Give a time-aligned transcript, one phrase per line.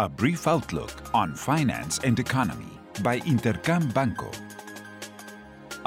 [0.00, 2.70] A brief outlook on finance and economy
[3.02, 4.30] by Intercam Banco.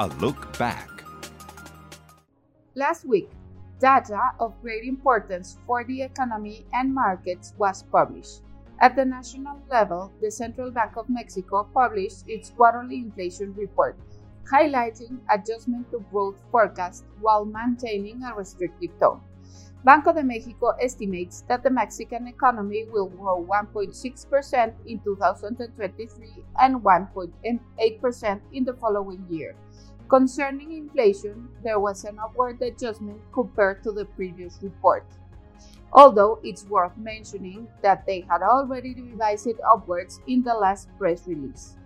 [0.00, 0.90] A look back.
[2.74, 3.30] Last week,
[3.80, 8.42] data of great importance for the economy and markets was published.
[8.80, 13.96] At the national level, the Central Bank of Mexico published its quarterly inflation report,
[14.44, 19.22] highlighting adjustment to growth forecast while maintaining a restrictive tone.
[19.84, 28.40] Banco de Mexico estimates that the Mexican economy will grow 1.6% in 2023 and 1.8%
[28.52, 29.56] in the following year.
[30.08, 35.04] Concerning inflation, there was an upward adjustment compared to the previous report.
[35.92, 41.26] Although it's worth mentioning that they had already revised it upwards in the last press
[41.26, 41.76] release.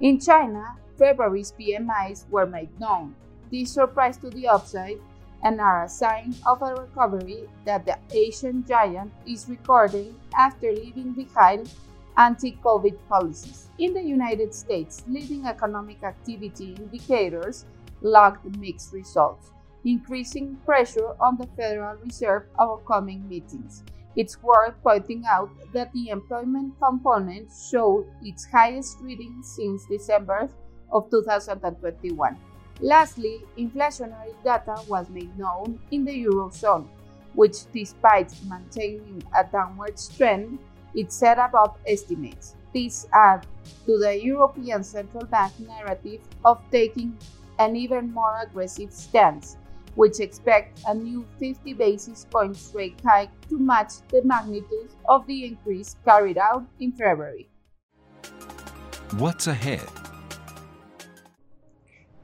[0.00, 3.14] In China, February's PMIs were made known.
[3.50, 5.00] This surprised to the upside
[5.42, 11.12] and are a sign of a recovery that the Asian giant is recording after leaving
[11.12, 11.70] behind
[12.16, 13.68] anti COVID policies.
[13.78, 17.64] In the United States, leading economic activity indicators
[18.02, 19.50] logged mixed results,
[19.84, 23.84] increasing pressure on the Federal Reserve over coming meetings.
[24.16, 30.48] It's worth pointing out that the employment component showed its highest reading since December
[30.90, 32.36] of 2021.
[32.80, 36.86] Lastly, inflationary data was made known in the Eurozone,
[37.34, 40.58] which, despite maintaining a downward trend,
[40.94, 42.54] it set above estimates.
[42.72, 43.46] This adds
[43.86, 47.16] to the European Central Bank narrative of taking
[47.58, 49.56] an even more aggressive stance,
[49.96, 55.46] which expects a new 50 basis points rate hike to match the magnitude of the
[55.46, 57.48] increase carried out in February.
[59.16, 60.07] What's ahead?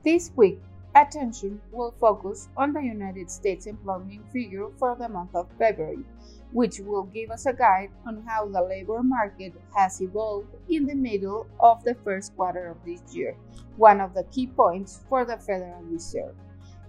[0.05, 0.61] This week,
[0.95, 6.05] attention will focus on the United States employment figure for the month of February,
[6.53, 10.95] which will give us a guide on how the labor market has evolved in the
[10.95, 13.35] middle of the first quarter of this year,
[13.79, 16.35] one of the key points for the Federal Reserve.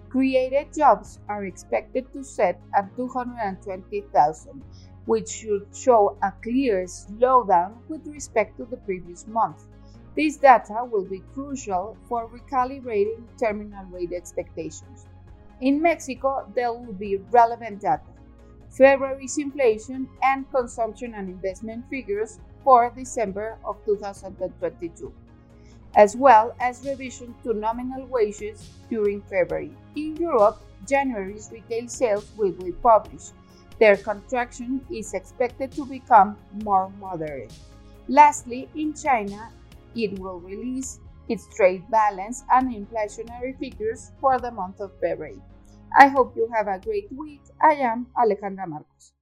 [0.10, 4.62] Created jobs are expected to set at 220,000,
[5.06, 9.68] which should show a clear slowdown with respect to the previous month.
[10.16, 15.06] This data will be crucial for recalibrating terminal rate expectations.
[15.60, 18.04] In Mexico, there will be relevant data,
[18.70, 25.14] February's inflation and consumption and investment figures for December of 2022,
[25.96, 29.72] as well as revision to nominal wages during February.
[29.96, 33.34] In Europe, January's retail sales will be published.
[33.80, 37.54] Their contraction is expected to become more moderate.
[38.08, 39.52] Lastly, in China,
[39.96, 45.42] it will release its trade balance and inflationary figures for the month of February.
[45.98, 47.42] I hope you have a great week.
[47.62, 49.14] I am Alejandra Marcos.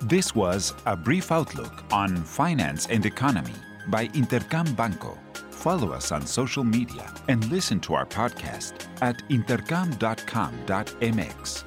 [0.00, 3.54] This was a brief outlook on finance and economy
[3.88, 5.18] by Intercam Banco.
[5.50, 11.64] Follow us on social media and listen to our podcast at intercam.com.mx.